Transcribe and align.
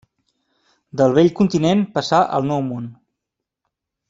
Del 1.01 1.13
vell 1.17 1.29
continent 1.41 1.85
passà 1.99 2.23
al 2.39 2.49
Nou 2.53 2.65
Món. 2.71 2.89